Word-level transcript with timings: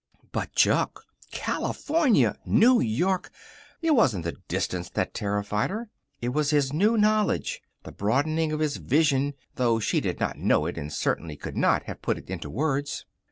But 0.31 0.53
Chuck! 0.55 1.03
California! 1.29 2.35
New 2.43 2.79
York! 2.81 3.29
It 3.83 3.91
wasn't 3.91 4.23
the 4.25 4.35
distance 4.47 4.89
that 4.89 5.13
terrified 5.13 5.69
her. 5.69 5.91
It 6.21 6.29
was 6.29 6.49
his 6.49 6.73
new 6.73 6.97
knowledge, 6.97 7.61
the 7.83 7.91
broadening 7.91 8.51
of 8.51 8.61
his 8.61 8.77
vision, 8.77 9.35
though 9.57 9.77
she 9.79 10.01
did 10.01 10.19
not 10.19 10.39
know 10.39 10.65
it 10.65 10.75
and 10.75 10.91
certainly 10.91 11.37
could 11.37 11.55
not 11.55 11.83
have 11.83 12.01
put 12.01 12.17
it 12.17 12.31
into 12.31 12.49
words. 12.49 13.05